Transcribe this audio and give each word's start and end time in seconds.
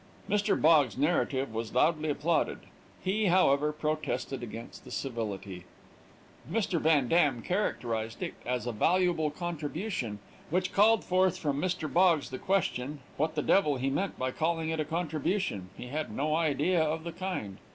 Mr. 0.27 0.59
Boggs's 0.59 0.97
narrative 0.97 1.53
was 1.53 1.75
loudly 1.75 2.09
applauded. 2.09 2.57
He, 3.03 3.27
however, 3.27 3.71
protested 3.71 4.41
against 4.41 4.83
the 4.83 4.89
civility. 4.89 5.65
Mr. 6.51 6.81
Van 6.81 7.07
Dam 7.07 7.43
characterized 7.43 8.23
it 8.23 8.33
as 8.43 8.65
a 8.65 8.71
valuable 8.71 9.29
contribution, 9.29 10.17
which 10.49 10.73
called 10.73 11.03
forth 11.03 11.37
from 11.37 11.61
Mr. 11.61 11.87
Boggs 11.91 12.31
the 12.31 12.39
question, 12.39 12.97
"What 13.17 13.35
the 13.35 13.43
devil 13.43 13.77
he 13.77 13.91
meant 13.91 14.17
by 14.17 14.31
calling 14.31 14.69
it 14.69 14.79
a 14.79 14.85
contribution; 14.85 15.69
he 15.77 15.89
had 15.89 16.11
no 16.11 16.33
idea 16.35 16.81
of 16.81 17.03
the 17.03 17.11
kind." 17.11 17.59